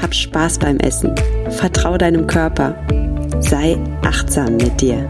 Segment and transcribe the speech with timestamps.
[0.00, 1.14] Hab Spaß beim Essen.
[1.50, 2.76] Vertrau deinem Körper.
[3.40, 5.08] Sei achtsam mit dir.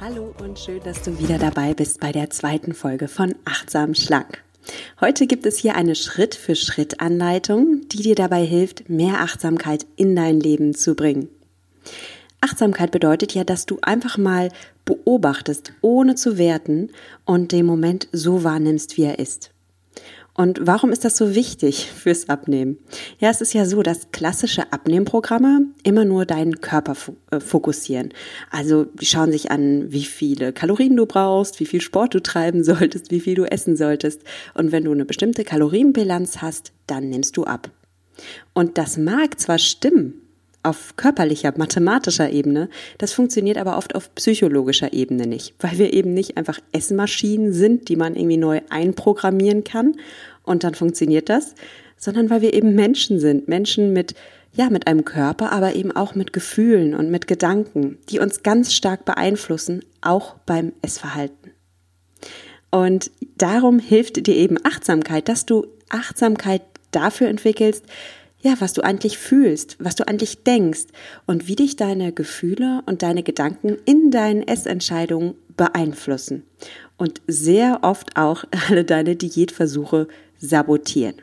[0.00, 4.44] Hallo und schön, dass du wieder dabei bist bei der zweiten Folge von Achtsam Schlank.
[5.00, 10.74] Heute gibt es hier eine Schritt-für-Schritt-Anleitung, die dir dabei hilft, mehr Achtsamkeit in dein Leben
[10.74, 11.28] zu bringen.
[12.44, 14.50] Achtsamkeit bedeutet ja, dass du einfach mal
[14.84, 16.90] beobachtest, ohne zu werten
[17.24, 19.50] und den Moment so wahrnimmst, wie er ist.
[20.36, 22.78] Und warum ist das so wichtig fürs Abnehmen?
[23.18, 26.96] Ja, es ist ja so, dass klassische Abnehmprogramme immer nur deinen Körper
[27.30, 28.12] äh, fokussieren.
[28.50, 32.64] Also die schauen sich an, wie viele Kalorien du brauchst, wie viel Sport du treiben
[32.64, 34.22] solltest, wie viel du essen solltest.
[34.54, 37.70] Und wenn du eine bestimmte Kalorienbilanz hast, dann nimmst du ab.
[38.52, 40.23] Und das mag zwar stimmen,
[40.64, 42.68] auf körperlicher, mathematischer Ebene.
[42.98, 47.88] Das funktioniert aber oft auf psychologischer Ebene nicht, weil wir eben nicht einfach Essmaschinen sind,
[47.88, 49.96] die man irgendwie neu einprogrammieren kann
[50.42, 51.54] und dann funktioniert das,
[51.96, 54.14] sondern weil wir eben Menschen sind, Menschen mit
[54.56, 58.72] ja, mit einem Körper, aber eben auch mit Gefühlen und mit Gedanken, die uns ganz
[58.72, 61.50] stark beeinflussen, auch beim Essverhalten.
[62.70, 67.84] Und darum hilft dir eben Achtsamkeit, dass du Achtsamkeit dafür entwickelst,
[68.44, 70.86] ja, was du eigentlich fühlst, was du eigentlich denkst
[71.26, 76.42] und wie dich deine Gefühle und deine Gedanken in deinen Essentscheidungen beeinflussen
[76.98, 81.16] und sehr oft auch alle deine Diätversuche sabotieren.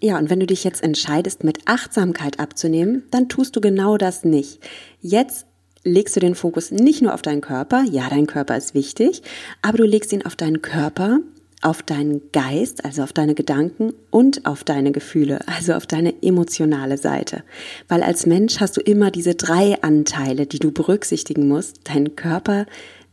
[0.00, 4.22] Ja, und wenn du dich jetzt entscheidest, mit Achtsamkeit abzunehmen, dann tust du genau das
[4.22, 4.60] nicht.
[5.00, 5.46] Jetzt
[5.82, 9.22] legst du den Fokus nicht nur auf deinen Körper, ja, dein Körper ist wichtig,
[9.60, 11.18] aber du legst ihn auf deinen Körper,
[11.64, 16.98] auf deinen Geist, also auf deine Gedanken und auf deine Gefühle, also auf deine emotionale
[16.98, 17.42] Seite.
[17.88, 22.66] Weil als Mensch hast du immer diese drei Anteile, die du berücksichtigen musst, dein Körper,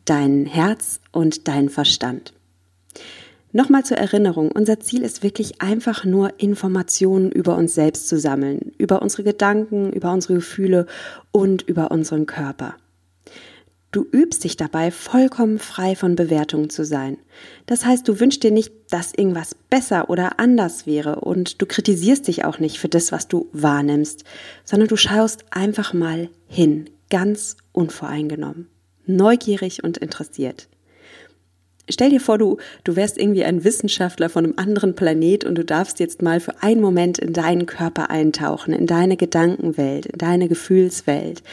[0.05, 2.33] dein Herz und dein Verstand.
[3.53, 8.71] Nochmal zur Erinnerung, unser Ziel ist wirklich einfach nur Informationen über uns selbst zu sammeln,
[8.77, 10.85] über unsere Gedanken, über unsere Gefühle
[11.31, 12.75] und über unseren Körper.
[13.91, 17.17] Du übst dich dabei, vollkommen frei von Bewertungen zu sein.
[17.65, 22.27] Das heißt, du wünschst dir nicht, dass irgendwas besser oder anders wäre und du kritisierst
[22.27, 24.23] dich auch nicht für das, was du wahrnimmst,
[24.63, 28.69] sondern du schaust einfach mal hin, ganz unvoreingenommen,
[29.05, 30.69] neugierig und interessiert.
[31.91, 35.65] Stell dir vor, du, du wärst irgendwie ein Wissenschaftler von einem anderen Planet und du
[35.65, 40.47] darfst jetzt mal für einen Moment in deinen Körper eintauchen, in deine Gedankenwelt, in deine
[40.47, 41.43] Gefühlswelt.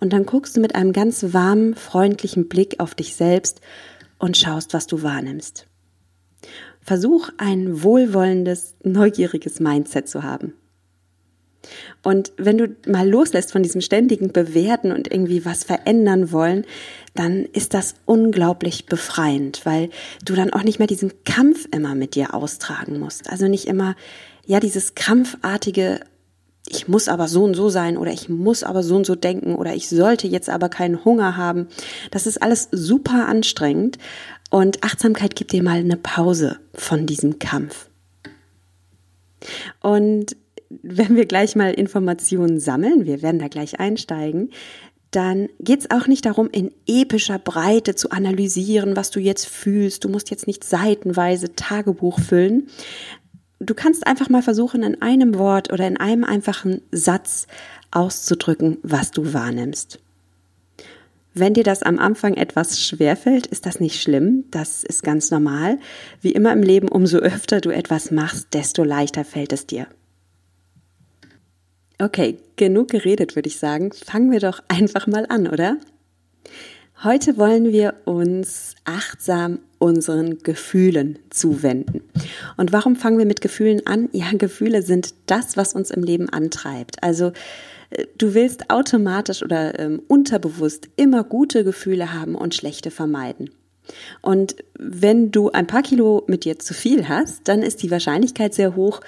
[0.00, 3.60] Und dann guckst du mit einem ganz warmen, freundlichen Blick auf dich selbst
[4.18, 5.66] und schaust, was du wahrnimmst.
[6.80, 10.54] Versuch ein wohlwollendes, neugieriges Mindset zu haben.
[12.02, 16.64] Und wenn du mal loslässt von diesem ständigen Bewerten und irgendwie was verändern wollen,
[17.14, 19.90] dann ist das unglaublich befreiend, weil
[20.24, 23.28] du dann auch nicht mehr diesen Kampf immer mit dir austragen musst.
[23.30, 23.96] Also nicht immer,
[24.46, 26.00] ja, dieses krampfartige,
[26.68, 29.54] ich muss aber so und so sein oder ich muss aber so und so denken
[29.54, 31.68] oder ich sollte jetzt aber keinen Hunger haben.
[32.10, 33.98] Das ist alles super anstrengend
[34.50, 37.88] und Achtsamkeit gibt dir mal eine Pause von diesem Kampf.
[39.80, 40.36] Und
[40.70, 44.50] wenn wir gleich mal Informationen sammeln, wir werden da gleich einsteigen,
[45.10, 50.04] dann geht es auch nicht darum, in epischer Breite zu analysieren, was du jetzt fühlst.
[50.04, 52.68] Du musst jetzt nicht seitenweise Tagebuch füllen.
[53.58, 57.46] Du kannst einfach mal versuchen, in einem Wort oder in einem einfachen Satz
[57.90, 59.98] auszudrücken, was du wahrnimmst.
[61.34, 65.78] Wenn dir das am Anfang etwas schwerfällt, ist das nicht schlimm, das ist ganz normal.
[66.20, 69.86] Wie immer im Leben, umso öfter du etwas machst, desto leichter fällt es dir.
[72.00, 73.90] Okay, genug geredet, würde ich sagen.
[73.92, 75.78] Fangen wir doch einfach mal an, oder?
[77.02, 82.02] Heute wollen wir uns achtsam unseren Gefühlen zuwenden.
[82.56, 84.08] Und warum fangen wir mit Gefühlen an?
[84.12, 87.02] Ja, Gefühle sind das, was uns im Leben antreibt.
[87.02, 87.32] Also
[87.90, 93.50] äh, du willst automatisch oder ähm, unterbewusst immer gute Gefühle haben und schlechte vermeiden.
[94.20, 98.54] Und wenn du ein paar Kilo mit dir zu viel hast, dann ist die Wahrscheinlichkeit
[98.54, 99.00] sehr hoch,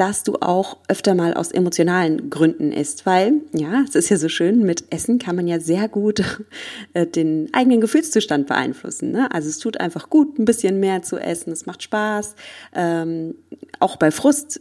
[0.00, 4.30] dass du auch öfter mal aus emotionalen Gründen isst, weil, ja, es ist ja so
[4.30, 6.22] schön, mit Essen kann man ja sehr gut
[6.94, 9.10] äh, den eigenen Gefühlszustand beeinflussen.
[9.10, 9.30] Ne?
[9.30, 12.34] Also es tut einfach gut, ein bisschen mehr zu essen, es macht Spaß.
[12.74, 13.34] Ähm,
[13.78, 14.60] auch bei Frust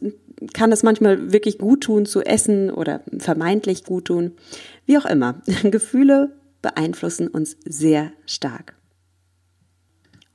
[0.54, 4.34] kann es manchmal wirklich gut tun zu essen oder vermeintlich gut tun.
[4.86, 8.76] Wie auch immer, Gefühle beeinflussen uns sehr stark.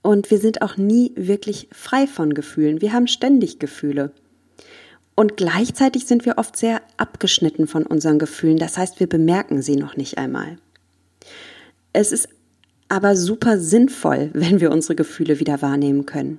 [0.01, 2.81] Und wir sind auch nie wirklich frei von Gefühlen.
[2.81, 4.13] Wir haben ständig Gefühle.
[5.15, 8.59] Und gleichzeitig sind wir oft sehr abgeschnitten von unseren Gefühlen.
[8.59, 10.59] Das heißt, wir bemerken sie noch nicht einmal.
[11.93, 12.29] Es ist
[12.89, 16.39] aber super sinnvoll, wenn wir unsere Gefühle wieder wahrnehmen können.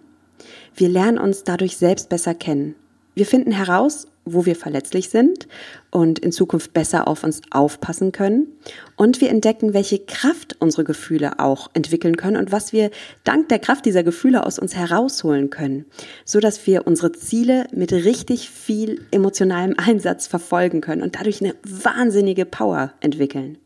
[0.75, 2.75] Wir lernen uns dadurch selbst besser kennen.
[3.13, 5.47] Wir finden heraus, wo wir verletzlich sind
[5.91, 8.47] und in Zukunft besser auf uns aufpassen können.
[8.95, 12.89] Und wir entdecken, welche Kraft unsere Gefühle auch entwickeln können und was wir
[13.23, 15.85] dank der Kraft dieser Gefühle aus uns herausholen können,
[16.25, 21.55] so dass wir unsere Ziele mit richtig viel emotionalem Einsatz verfolgen können und dadurch eine
[21.63, 23.57] wahnsinnige Power entwickeln.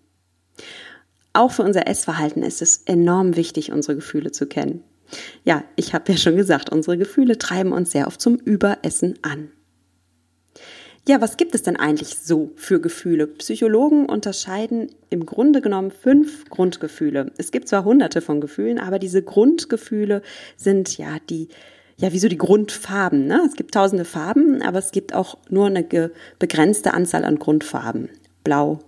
[1.33, 4.83] Auch für unser Essverhalten ist es enorm wichtig, unsere Gefühle zu kennen.
[5.43, 9.51] Ja, ich habe ja schon gesagt, unsere Gefühle treiben uns sehr oft zum Überessen an.
[11.07, 13.27] Ja, was gibt es denn eigentlich so für Gefühle?
[13.27, 17.31] Psychologen unterscheiden im Grunde genommen fünf Grundgefühle.
[17.37, 20.21] Es gibt zwar hunderte von Gefühlen, aber diese Grundgefühle
[20.55, 21.49] sind ja die
[21.99, 23.27] ja, wie so die Grundfarben.
[23.27, 23.41] Ne?
[23.45, 28.07] Es gibt tausende Farben, aber es gibt auch nur eine begrenzte Anzahl an Grundfarben.
[28.45, 28.79] Blau,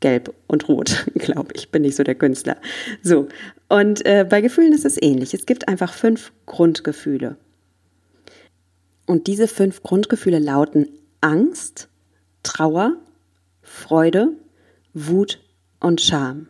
[0.00, 1.70] Gelb und Rot, glaube ich.
[1.70, 2.56] Bin nicht so der Künstler.
[3.02, 3.26] So.
[3.68, 5.34] Und äh, bei Gefühlen ist es ähnlich.
[5.34, 7.36] Es gibt einfach fünf Grundgefühle.
[9.06, 10.86] Und diese fünf Grundgefühle lauten
[11.20, 11.88] Angst,
[12.42, 12.96] Trauer,
[13.62, 14.32] Freude,
[14.94, 15.40] Wut
[15.80, 16.48] und Scham.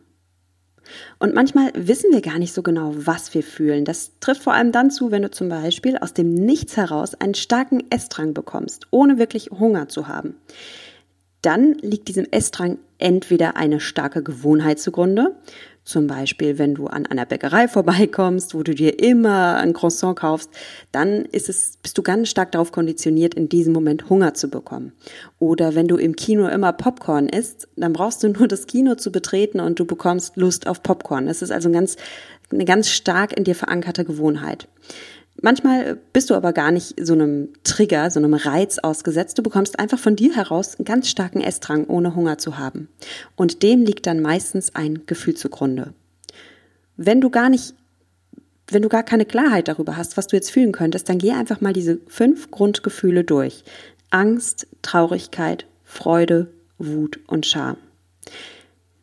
[1.18, 3.84] Und manchmal wissen wir gar nicht so genau, was wir fühlen.
[3.84, 7.34] Das trifft vor allem dann zu, wenn du zum Beispiel aus dem Nichts heraus einen
[7.34, 10.36] starken Essdrang bekommst, ohne wirklich Hunger zu haben
[11.42, 15.36] dann liegt diesem Essdrang entweder eine starke Gewohnheit zugrunde,
[15.88, 20.50] zum Beispiel, wenn du an einer Bäckerei vorbeikommst, wo du dir immer ein Croissant kaufst,
[20.92, 24.92] dann ist es, bist du ganz stark darauf konditioniert, in diesem Moment Hunger zu bekommen.
[25.38, 29.10] Oder wenn du im Kino immer Popcorn isst, dann brauchst du nur das Kino zu
[29.10, 31.26] betreten und du bekommst Lust auf Popcorn.
[31.26, 31.96] Das ist also ganz,
[32.52, 34.68] eine ganz stark in dir verankerte Gewohnheit.
[35.40, 39.38] Manchmal bist du aber gar nicht so einem Trigger, so einem Reiz ausgesetzt.
[39.38, 42.88] Du bekommst einfach von dir heraus einen ganz starken Essdrang, ohne Hunger zu haben.
[43.36, 45.94] Und dem liegt dann meistens ein Gefühl zugrunde.
[46.96, 47.74] Wenn du gar nicht,
[48.66, 51.60] wenn du gar keine Klarheit darüber hast, was du jetzt fühlen könntest, dann geh einfach
[51.60, 53.62] mal diese fünf Grundgefühle durch.
[54.10, 56.48] Angst, Traurigkeit, Freude,
[56.78, 57.76] Wut und Scham.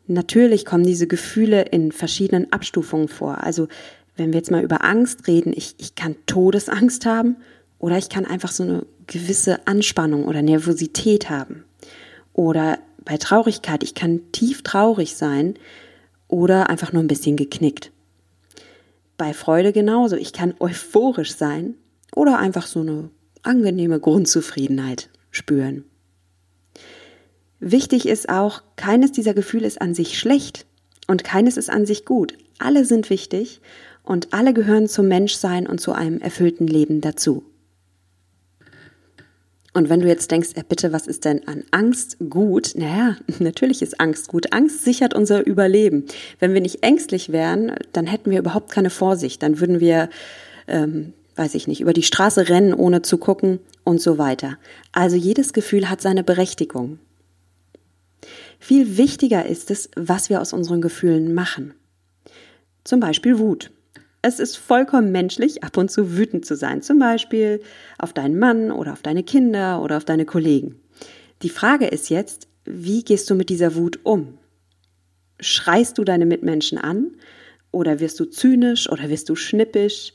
[0.06, 3.42] Natürlich kommen diese Gefühle in verschiedenen Abstufungen vor.
[3.42, 3.68] Also
[4.16, 7.36] wenn wir jetzt mal über Angst reden, ich, ich kann Todesangst haben
[7.78, 11.64] oder ich kann einfach so eine gewisse Anspannung oder Nervosität haben.
[12.32, 15.54] Oder bei Traurigkeit, ich kann tief traurig sein
[16.28, 17.92] oder einfach nur ein bisschen geknickt.
[19.16, 21.74] Bei Freude genauso, ich kann euphorisch sein
[22.14, 23.10] oder einfach so eine
[23.42, 25.84] angenehme Grundzufriedenheit spüren.
[27.60, 30.66] Wichtig ist auch, keines dieser Gefühle ist an sich schlecht
[31.06, 32.36] und keines ist an sich gut.
[32.58, 33.60] Alle sind wichtig
[34.06, 37.44] und alle gehören zum Menschsein und zu einem erfüllten Leben dazu.
[39.74, 42.72] Und wenn du jetzt denkst, ja bitte, was ist denn an Angst gut?
[42.76, 44.54] Naja, natürlich ist Angst gut.
[44.54, 46.06] Angst sichert unser Überleben.
[46.38, 49.42] Wenn wir nicht ängstlich wären, dann hätten wir überhaupt keine Vorsicht.
[49.42, 50.08] Dann würden wir,
[50.66, 54.56] ähm, weiß ich nicht, über die Straße rennen, ohne zu gucken und so weiter.
[54.92, 56.98] Also jedes Gefühl hat seine Berechtigung.
[58.58, 61.74] Viel wichtiger ist es, was wir aus unseren Gefühlen machen.
[62.84, 63.72] Zum Beispiel Wut.
[64.28, 67.62] Es ist vollkommen menschlich, ab und zu wütend zu sein, zum Beispiel
[67.96, 70.80] auf deinen Mann oder auf deine Kinder oder auf deine Kollegen.
[71.42, 74.36] Die Frage ist jetzt, wie gehst du mit dieser Wut um?
[75.38, 77.12] Schreist du deine Mitmenschen an
[77.70, 80.12] oder wirst du zynisch oder wirst du schnippisch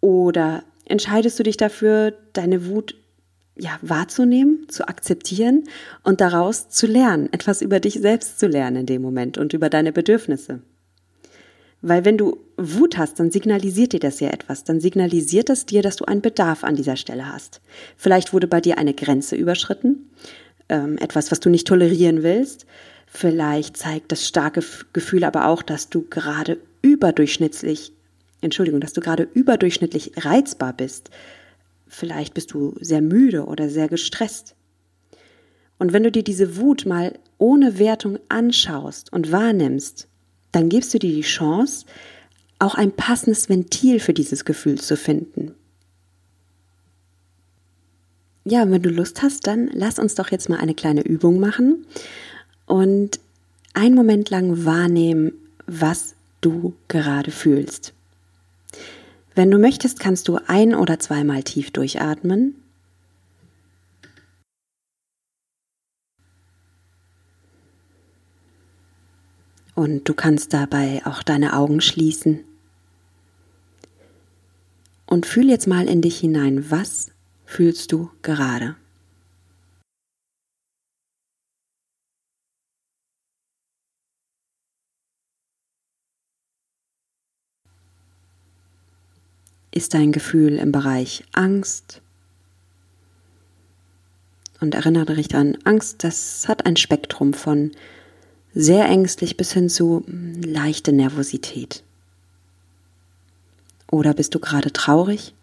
[0.00, 2.94] oder entscheidest du dich dafür, deine Wut
[3.58, 5.64] ja, wahrzunehmen, zu akzeptieren
[6.02, 9.68] und daraus zu lernen, etwas über dich selbst zu lernen in dem Moment und über
[9.68, 10.62] deine Bedürfnisse.
[11.82, 14.64] Weil wenn du Wut hast, dann signalisiert dir das ja etwas.
[14.64, 17.60] Dann signalisiert es dir, dass du einen Bedarf an dieser Stelle hast.
[17.96, 20.10] Vielleicht wurde bei dir eine Grenze überschritten,
[20.68, 22.66] ähm, etwas, was du nicht tolerieren willst.
[23.06, 27.92] Vielleicht zeigt das starke Gefühl aber auch, dass du gerade überdurchschnittlich,
[28.40, 31.10] Entschuldigung, dass du gerade überdurchschnittlich reizbar bist.
[31.88, 34.54] Vielleicht bist du sehr müde oder sehr gestresst.
[35.78, 40.09] Und wenn du dir diese Wut mal ohne Wertung anschaust und wahrnimmst,
[40.52, 41.86] dann gibst du dir die Chance,
[42.58, 45.54] auch ein passendes Ventil für dieses Gefühl zu finden.
[48.44, 51.86] ja, wenn du Lust hast, dann lass uns doch jetzt mal eine kleine Übung machen
[52.66, 53.20] und
[53.74, 55.32] einen Moment lang wahrnehmen,
[55.66, 57.92] was du gerade fühlst.
[59.34, 62.56] Wenn du möchtest, kannst du ein- oder zweimal tief durchatmen.
[69.80, 72.44] Und du kannst dabei auch deine Augen schließen.
[75.06, 77.12] Und fühl jetzt mal in dich hinein, was
[77.46, 78.76] fühlst du gerade?
[89.70, 92.02] Ist dein Gefühl im Bereich Angst?
[94.60, 97.72] Und erinnere dich daran, Angst, das hat ein Spektrum von
[98.54, 101.82] sehr ängstlich bis hin zu leichte Nervosität.
[103.90, 105.34] Oder bist du gerade traurig?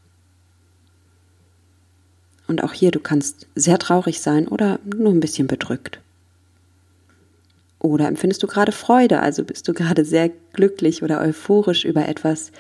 [2.48, 6.00] Und auch hier, du kannst sehr traurig sein oder nur ein bisschen bedrückt.
[7.80, 12.52] Oder empfindest du gerade Freude, also bist du gerade sehr glücklich oder euphorisch über etwas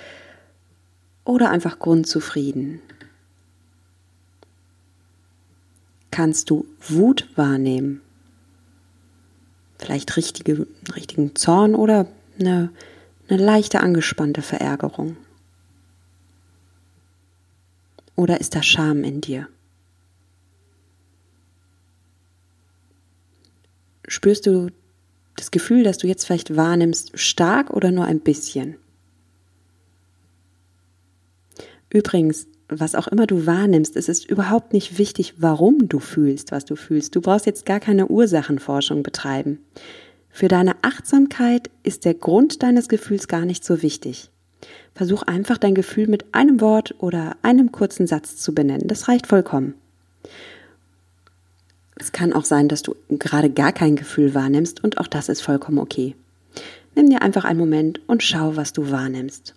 [1.25, 2.81] oder einfach grundzufrieden.
[6.11, 8.01] Kannst du Wut wahrnehmen?
[9.77, 12.07] Vielleicht richtige, richtigen Zorn oder
[12.39, 12.71] eine,
[13.29, 15.17] eine leichte angespannte Verärgerung?
[18.15, 19.47] Oder ist da Scham in dir?
[24.07, 24.71] Spürst du
[25.35, 28.77] das Gefühl, das du jetzt vielleicht wahrnimmst, stark oder nur ein bisschen?
[31.89, 36.65] Übrigens, was auch immer du wahrnimmst, es ist überhaupt nicht wichtig, warum du fühlst, was
[36.65, 37.15] du fühlst.
[37.15, 39.59] Du brauchst jetzt gar keine Ursachenforschung betreiben.
[40.29, 44.29] Für deine Achtsamkeit ist der Grund deines Gefühls gar nicht so wichtig.
[44.93, 48.87] Versuch einfach dein Gefühl mit einem Wort oder einem kurzen Satz zu benennen.
[48.87, 49.75] Das reicht vollkommen.
[51.95, 55.41] Es kann auch sein, dass du gerade gar kein Gefühl wahrnimmst und auch das ist
[55.41, 56.15] vollkommen okay.
[56.95, 59.55] Nimm dir einfach einen Moment und schau, was du wahrnimmst.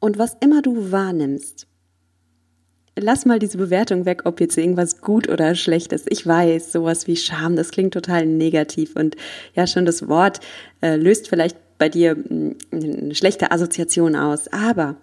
[0.00, 1.66] Und was immer du wahrnimmst,
[2.98, 6.10] lass mal diese Bewertung weg, ob jetzt irgendwas gut oder schlecht ist.
[6.10, 9.16] Ich weiß, sowas wie Scham, das klingt total negativ und
[9.54, 10.40] ja, schon das Wort
[10.80, 14.48] äh, löst vielleicht bei dir hm, eine schlechte Assoziation aus.
[14.48, 14.96] Aber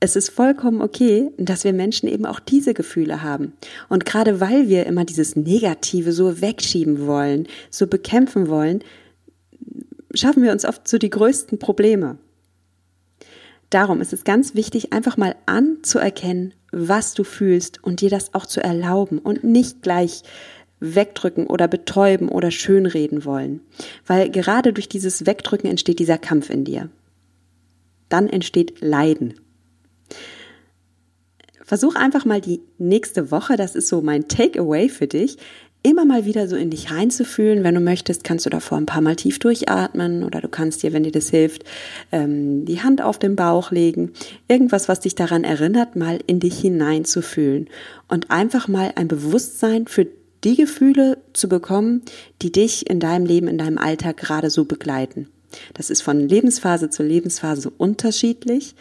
[0.00, 3.54] es ist vollkommen okay, dass wir Menschen eben auch diese Gefühle haben.
[3.88, 8.84] Und gerade weil wir immer dieses Negative so wegschieben wollen, so bekämpfen wollen,
[10.14, 12.18] schaffen wir uns oft so die größten Probleme.
[13.70, 18.46] Darum ist es ganz wichtig, einfach mal anzuerkennen, was du fühlst und dir das auch
[18.46, 20.22] zu erlauben und nicht gleich
[20.80, 23.60] wegdrücken oder betäuben oder schönreden wollen.
[24.06, 26.88] Weil gerade durch dieses Wegdrücken entsteht dieser Kampf in dir.
[28.08, 29.34] Dann entsteht Leiden.
[31.62, 35.36] Versuch einfach mal die nächste Woche, das ist so mein Takeaway für dich,
[35.82, 37.64] immer mal wieder so in dich reinzufühlen.
[37.64, 40.92] Wenn du möchtest, kannst du davor ein paar Mal tief durchatmen oder du kannst dir,
[40.92, 41.64] wenn dir das hilft,
[42.12, 44.12] ähm, die Hand auf den Bauch legen.
[44.48, 47.68] Irgendwas, was dich daran erinnert, mal in dich hineinzufühlen
[48.08, 50.06] und einfach mal ein Bewusstsein für
[50.44, 52.02] die Gefühle zu bekommen,
[52.42, 55.28] die dich in deinem Leben, in deinem Alltag gerade so begleiten.
[55.74, 58.74] Das ist von Lebensphase zu Lebensphase unterschiedlich.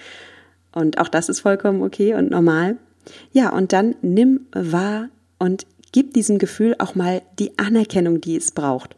[0.74, 2.78] Und auch das ist vollkommen okay und normal.
[3.32, 8.52] Ja, und dann nimm wahr und gib diesem Gefühl auch mal die Anerkennung, die es
[8.52, 8.96] braucht.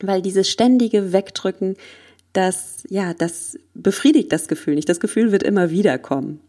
[0.00, 1.76] Weil dieses ständige Wegdrücken,
[2.32, 4.88] das, ja, das befriedigt das Gefühl nicht.
[4.88, 6.40] Das Gefühl wird immer wieder kommen.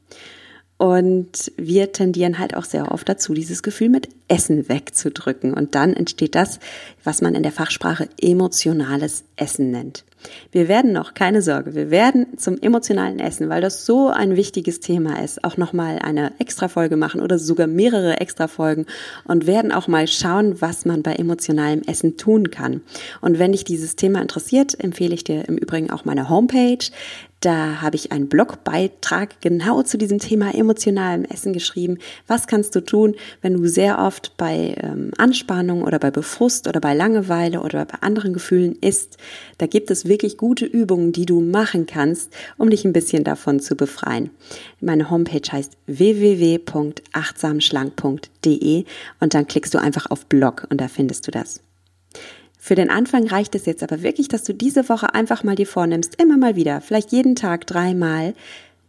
[0.79, 5.53] Und wir tendieren halt auch sehr oft dazu, dieses Gefühl mit Essen wegzudrücken.
[5.53, 6.59] Und dann entsteht das,
[7.03, 10.05] was man in der Fachsprache emotionales Essen nennt.
[10.51, 14.79] Wir werden noch, keine Sorge, wir werden zum emotionalen Essen, weil das so ein wichtiges
[14.79, 18.85] Thema ist, auch nochmal eine Extra-Folge machen oder sogar mehrere Extra-Folgen
[19.25, 22.81] und werden auch mal schauen, was man bei emotionalem Essen tun kann.
[23.21, 26.85] Und wenn dich dieses Thema interessiert, empfehle ich dir im Übrigen auch meine Homepage.
[27.39, 31.99] Da habe ich einen Blogbeitrag genau zu diesem Thema emotionalem Essen geschrieben.
[32.27, 36.81] Was kannst du tun, wenn du sehr oft bei ähm, Anspannung oder bei Befrust oder
[36.81, 39.15] bei Langeweile oder bei anderen Gefühlen isst?
[39.57, 43.61] Da gibt es wirklich gute Übungen, die du machen kannst, um dich ein bisschen davon
[43.61, 44.31] zu befreien.
[44.81, 48.83] Meine Homepage heißt www.achtsamschlank.de
[49.21, 51.61] und dann klickst du einfach auf Blog und da findest du das.
[52.61, 55.65] Für den Anfang reicht es jetzt aber wirklich, dass du diese Woche einfach mal dir
[55.65, 58.35] vornimmst, immer mal wieder, vielleicht jeden Tag dreimal,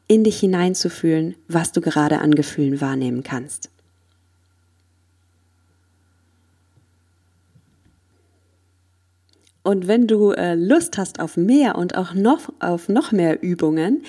[0.08, 3.70] in dich hineinzufühlen, was du gerade an Gefühlen wahrnehmen kannst.
[9.62, 14.02] Und wenn du äh, Lust hast auf mehr und auch noch auf noch mehr Übungen,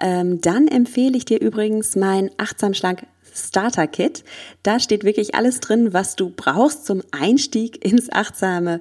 [0.00, 4.24] ähm, dann empfehle ich dir übrigens mein Achtsam Schlank Starter Kit.
[4.62, 8.80] Da steht wirklich alles drin, was du brauchst zum Einstieg ins achtsame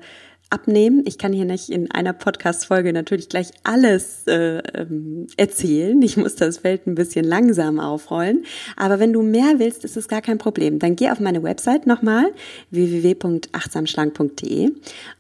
[0.54, 1.04] abnehmen.
[1.06, 6.00] Ich kann hier nicht in einer Podcast-Folge natürlich gleich alles äh, ähm, erzählen.
[6.02, 8.46] Ich muss das Feld ein bisschen langsam aufrollen.
[8.78, 10.78] Aber wenn du mehr willst, ist es gar kein Problem.
[10.78, 12.28] Dann geh auf meine Website nochmal,
[12.70, 14.72] www.achtsamschlank.de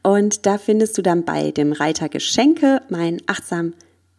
[0.03, 3.73] und da findest du dann bei dem Reiter Geschenke mein achtsam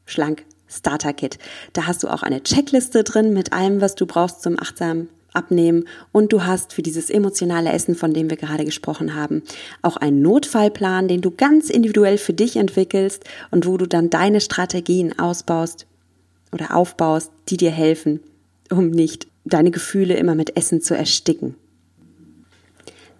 [0.06, 0.44] schlank
[0.74, 1.38] Starter Kit.
[1.72, 5.86] Da hast du auch eine Checkliste drin mit allem, was du brauchst zum achtsam abnehmen
[6.12, 9.42] und du hast für dieses emotionale Essen, von dem wir gerade gesprochen haben,
[9.82, 14.40] auch einen Notfallplan, den du ganz individuell für dich entwickelst und wo du dann deine
[14.40, 15.86] Strategien ausbaust
[16.52, 18.20] oder aufbaust, die dir helfen,
[18.70, 21.56] um nicht deine Gefühle immer mit Essen zu ersticken.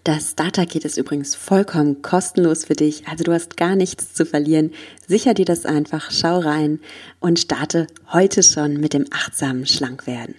[0.05, 4.71] Das Starter-Kit ist übrigens vollkommen kostenlos für dich, also du hast gar nichts zu verlieren.
[5.09, 6.79] Sicher dir das einfach, schau rein
[7.21, 10.35] und starte heute schon mit dem achtsamen Schlankwerden.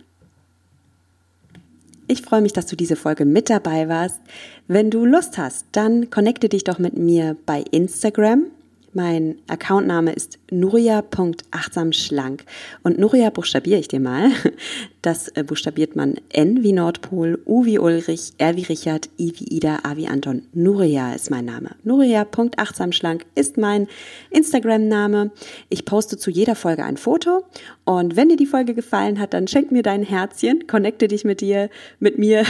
[2.07, 4.19] Ich freue mich, dass du diese Folge mit dabei warst.
[4.67, 8.45] Wenn du Lust hast, dann connecte dich doch mit mir bei Instagram.
[8.95, 12.45] Mein Accountname ist nuria.achtsamschlank.
[12.81, 14.31] Und Nuria buchstabiere ich dir mal.
[15.01, 19.55] Das äh, buchstabiert man N wie Nordpol, U wie Ulrich, R wie Richard, I wie
[19.55, 20.41] Ida, A wie Anton.
[20.53, 21.75] Nuria ist mein Name.
[21.83, 23.87] Nuria.achtsamschlank ist mein
[24.31, 25.29] Instagram-Name.
[25.69, 27.43] Ich poste zu jeder Folge ein Foto.
[27.83, 31.39] Und wenn dir die Folge gefallen hat, dann schenk mir dein Herzchen, connecte dich mit
[31.39, 32.43] dir, mit mir.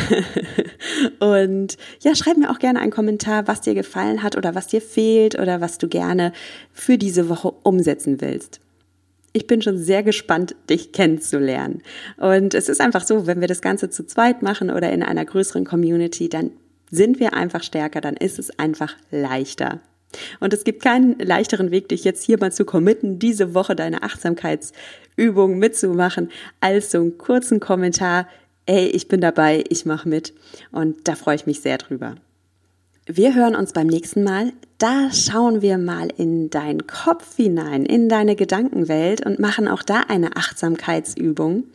[1.19, 4.79] Und ja, schreib mir auch gerne einen Kommentar, was dir gefallen hat oder was dir
[4.79, 6.31] fehlt oder was du gerne
[6.74, 8.60] für diese Woche umsetzen willst.
[9.34, 11.82] Ich bin schon sehr gespannt, dich kennenzulernen.
[12.18, 15.25] Und es ist einfach so, wenn wir das Ganze zu zweit machen oder in einer
[15.25, 16.51] größeren Community, dann
[16.89, 19.82] sind wir einfach stärker, dann ist es einfach leichter.
[20.39, 24.04] Und es gibt keinen leichteren Weg, dich jetzt hier mal zu committen, diese Woche deine
[24.04, 28.27] Achtsamkeitsübung mitzumachen, als so einen kurzen Kommentar,
[28.65, 30.34] ey, ich bin dabei, ich mache mit.
[30.72, 32.15] Und da freue ich mich sehr drüber.
[33.07, 34.51] Wir hören uns beim nächsten Mal.
[34.79, 40.01] Da schauen wir mal in deinen Kopf hinein, in deine Gedankenwelt und machen auch da
[40.07, 41.65] eine Achtsamkeitsübung,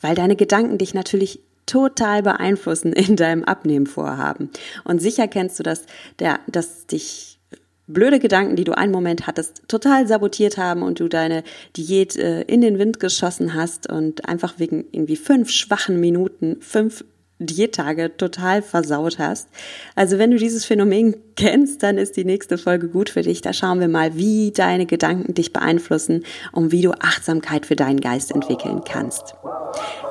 [0.00, 4.48] weil deine Gedanken dich natürlich total beeinflussen in deinem Abnehmvorhaben.
[4.84, 5.84] Und sicher kennst du das,
[6.20, 7.38] der, dass dich
[7.86, 11.44] blöde Gedanken, die du einen Moment hattest, total sabotiert haben und du deine
[11.76, 17.04] Diät äh, in den Wind geschossen hast und einfach wegen irgendwie fünf schwachen Minuten, fünf
[17.38, 19.48] Diättage total versaut hast.
[19.94, 23.40] Also wenn du dieses Phänomen kennst, dann ist die nächste Folge gut für dich.
[23.40, 28.00] Da schauen wir mal, wie deine Gedanken dich beeinflussen und wie du Achtsamkeit für deinen
[28.00, 29.34] Geist entwickeln kannst.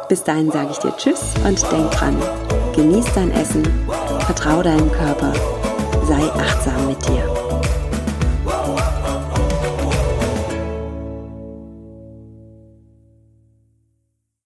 [0.10, 2.16] Bis dahin sage ich dir Tschüss und denk dran,
[2.76, 3.64] genieß dein Essen,
[4.26, 5.34] vertrau deinem Körper,
[6.08, 7.37] sei achtsam mit dir.